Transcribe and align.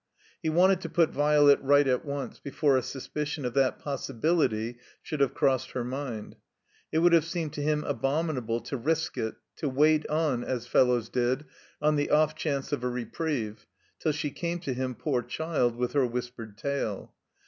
He 0.41 0.49
wanted 0.49 0.81
to 0.81 0.89
put 0.89 1.11
Violet 1.11 1.59
right 1.61 1.87
at 1.87 2.03
once, 2.03 2.39
before 2.39 2.75
a 2.75 2.81
suspicion 2.81 3.45
of 3.45 3.53
that 3.53 3.77
possibility 3.77 4.79
should 5.03 5.19
have 5.19 5.35
crossed 5.35 5.73
her 5.73 5.83
mind. 5.83 6.37
It 6.91 6.97
would 6.97 7.13
have 7.13 7.23
seemed 7.23 7.53
to 7.53 7.61
him 7.61 7.83
abominable 7.83 8.61
to 8.61 8.77
risk 8.77 9.15
it, 9.19 9.35
to 9.57 9.69
wait 9.69 10.07
on, 10.07 10.43
as 10.43 10.65
fellows 10.65 11.07
did, 11.09 11.45
on 11.83 11.97
the 11.97 12.09
off 12.09 12.33
chance 12.33 12.71
of 12.71 12.83
a 12.83 12.89
reprieve, 12.89 13.67
till 13.99 14.11
she 14.11 14.31
came 14.31 14.57
to 14.61 14.73
him, 14.73 14.95
poor 14.95 15.21
child, 15.21 15.75
with 15.75 15.93
her 15.93 16.07
whispered 16.07 16.57
tale. 16.57 17.13